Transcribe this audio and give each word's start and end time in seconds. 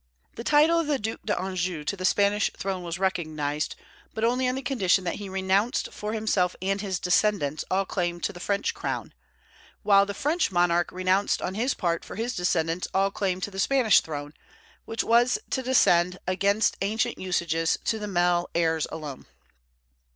The 0.33 0.43
title 0.43 0.79
of 0.79 0.87
the 0.87 0.97
Duc 0.97 1.19
d'Anjou 1.25 1.83
to 1.83 1.95
the 1.95 2.05
Spanish 2.05 2.49
throne 2.57 2.81
was 2.81 2.97
recognized, 2.97 3.75
but 4.15 4.23
only 4.23 4.47
on 4.47 4.55
the 4.55 4.63
condition 4.63 5.03
that 5.03 5.17
he 5.17 5.29
renounced 5.29 5.93
for 5.93 6.13
himself 6.13 6.55
and 6.59 6.81
his 6.81 6.97
descendants 6.99 7.63
all 7.69 7.85
claim 7.85 8.19
to 8.21 8.33
the 8.33 8.39
French 8.39 8.73
crown, 8.73 9.13
while 9.83 10.07
the 10.07 10.15
French 10.15 10.51
monarch 10.51 10.91
renounced 10.91 11.39
on 11.39 11.53
his 11.53 11.75
part 11.75 12.03
for 12.03 12.15
his 12.15 12.35
descendants 12.35 12.87
all 12.95 13.11
claim 13.11 13.41
to 13.41 13.51
the 13.51 13.59
Spanish 13.59 13.99
throne, 14.01 14.33
which 14.85 15.03
was 15.03 15.37
to 15.51 15.61
descend, 15.61 16.17
against 16.25 16.77
ancient 16.81 17.19
usages, 17.19 17.77
to 17.83 17.99
the 17.99 18.07
male 18.07 18.49
heirs 18.55 18.87
alone. 18.91 19.27